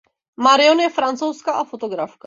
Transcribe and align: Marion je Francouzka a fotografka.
Marion 0.37 0.79
je 0.79 0.89
Francouzka 0.89 1.51
a 1.51 1.63
fotografka. 1.63 2.19